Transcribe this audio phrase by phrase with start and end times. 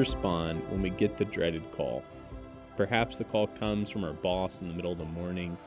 [0.00, 2.02] respond when we get the dreaded call?
[2.74, 5.58] Perhaps the call comes from our boss in the middle of the morning.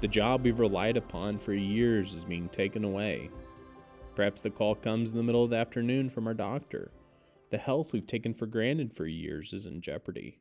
[0.00, 3.28] The job we've relied upon for years is being taken away.
[4.14, 6.90] Perhaps the call comes in the middle of the afternoon from our doctor.
[7.50, 10.40] The health we've taken for granted for years is in jeopardy.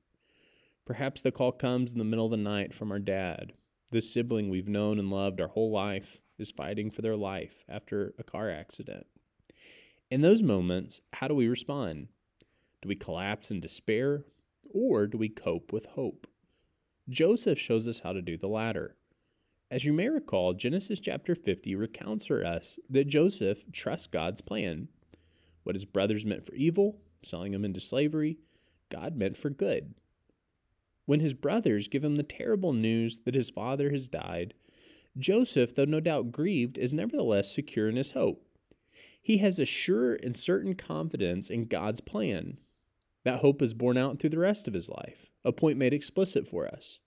[0.85, 3.51] Perhaps the call comes in the middle of the night from our dad.
[3.91, 8.13] The sibling we've known and loved our whole life is fighting for their life after
[8.17, 9.07] a car accident.
[10.09, 12.07] In those moments, how do we respond?
[12.81, 14.25] Do we collapse in despair
[14.73, 16.27] or do we cope with hope?
[17.09, 18.95] Joseph shows us how to do the latter.
[19.69, 24.87] As you may recall, Genesis chapter 50 recounts for us that Joseph trusts God's plan.
[25.63, 28.39] What his brothers meant for evil, selling him into slavery,
[28.89, 29.93] God meant for good.
[31.05, 34.53] When his brothers give him the terrible news that his father has died,
[35.17, 38.43] Joseph, though no doubt grieved, is nevertheless secure in his hope.
[39.21, 42.57] He has a sure and certain confidence in God's plan.
[43.23, 46.47] That hope is borne out through the rest of his life, a point made explicit
[46.47, 46.99] for us.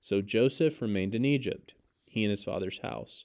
[0.00, 1.74] So Joseph remained in Egypt
[2.06, 3.24] he and his father's house.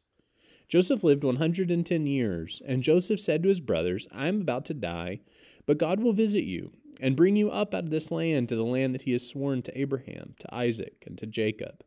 [0.70, 5.20] Joseph lived 110 years, and Joseph said to his brothers, I am about to die,
[5.66, 8.64] but God will visit you and bring you up out of this land to the
[8.64, 11.84] land that he has sworn to Abraham, to Isaac, and to Jacob.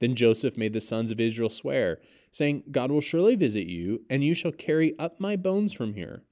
[0.00, 1.98] Then Joseph made the sons of Israel swear,
[2.30, 6.22] saying, God will surely visit you, and you shall carry up my bones from here.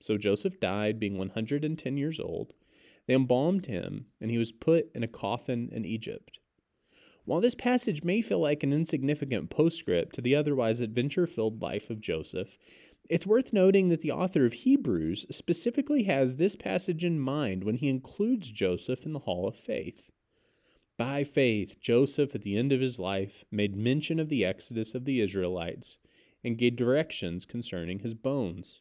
[0.00, 2.52] So Joseph died, being 110 years old.
[3.06, 6.38] They embalmed him, and he was put in a coffin in Egypt.
[7.24, 11.88] While this passage may feel like an insignificant postscript to the otherwise adventure filled life
[11.88, 12.58] of Joseph,
[13.08, 17.76] it's worth noting that the author of Hebrews specifically has this passage in mind when
[17.76, 20.10] he includes Joseph in the Hall of Faith.
[20.96, 25.04] By faith, Joseph, at the end of his life, made mention of the exodus of
[25.04, 25.98] the Israelites
[26.42, 28.80] and gave directions concerning his bones.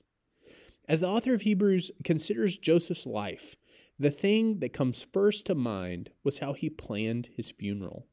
[0.87, 3.55] As the author of Hebrews considers Joseph's life,
[3.99, 8.07] the thing that comes first to mind was how he planned his funeral.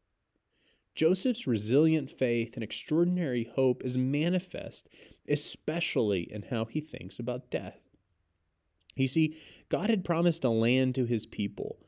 [0.95, 4.89] Joseph's resilient faith and extraordinary hope is manifest,
[5.29, 7.89] especially in how he thinks about death.
[8.97, 9.37] You see,
[9.69, 11.79] God had promised a land to his people,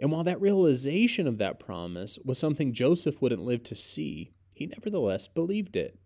[0.00, 4.66] and while that realization of that promise was something Joseph wouldn't live to see, he
[4.66, 5.98] nevertheless believed it.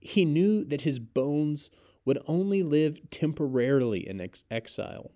[0.00, 1.70] He knew that his bones
[2.04, 5.12] would only live temporarily in ex- exile.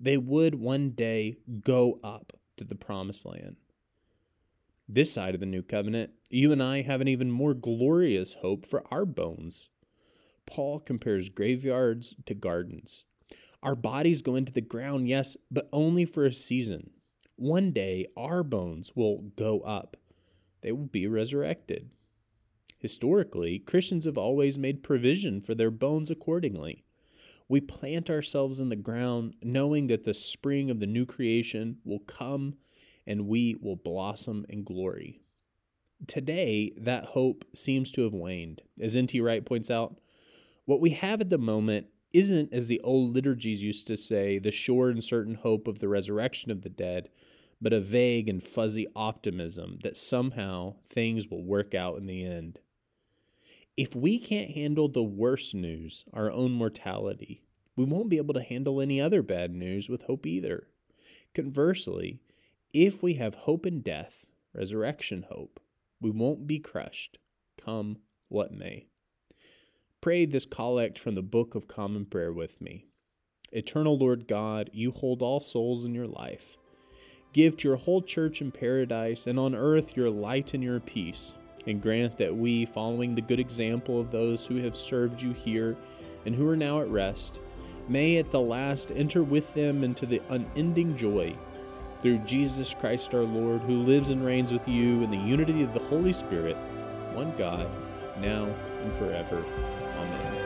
[0.00, 3.56] They would one day go up to the promised land
[4.94, 8.66] this side of the new covenant, you and I have an even more glorious hope
[8.66, 9.68] for our bones.
[10.46, 13.04] Paul compares graveyards to gardens.
[13.62, 16.90] Our bodies go into the ground, yes, but only for a season.
[17.36, 19.96] One day, our bones will go up,
[20.62, 21.90] they will be resurrected.
[22.78, 26.84] Historically, Christians have always made provision for their bones accordingly.
[27.50, 31.98] We plant ourselves in the ground, knowing that the spring of the new creation will
[31.98, 32.54] come
[33.08, 35.20] and we will blossom in glory.
[36.06, 38.62] Today, that hope seems to have waned.
[38.80, 39.20] As N.T.
[39.20, 39.98] Wright points out,
[40.64, 44.52] what we have at the moment isn't, as the old liturgies used to say, the
[44.52, 47.08] sure and certain hope of the resurrection of the dead,
[47.60, 52.60] but a vague and fuzzy optimism that somehow things will work out in the end.
[53.76, 57.42] If we can't handle the worst news, our own mortality,
[57.76, 60.68] we won't be able to handle any other bad news with hope either.
[61.34, 62.20] Conversely,
[62.74, 65.60] if we have hope in death, resurrection hope,
[66.00, 67.18] we won't be crushed,
[67.56, 67.98] come
[68.28, 68.86] what may.
[70.00, 72.86] Pray this collect from the Book of Common Prayer with me.
[73.52, 76.56] Eternal Lord God, you hold all souls in your life.
[77.32, 81.34] Give to your whole church in paradise and on earth your light and your peace,
[81.66, 85.76] and grant that we, following the good example of those who have served you here
[86.24, 87.40] and who are now at rest,
[87.88, 91.36] may at the last enter with them into the unending joy
[92.00, 95.74] through Jesus Christ our Lord, who lives and reigns with you in the unity of
[95.74, 96.56] the Holy Spirit,
[97.12, 97.68] one God,
[98.20, 98.44] now
[98.82, 99.44] and forever.
[99.98, 100.40] Amen.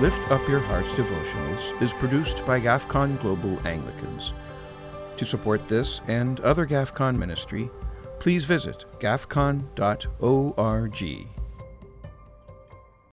[0.00, 4.32] Lift Up Your Hearts devotionals is produced by GAFCON Global Anglicans.
[5.16, 7.68] To support this and other GAFCON ministry,
[8.18, 9.38] please visit gafcon.org.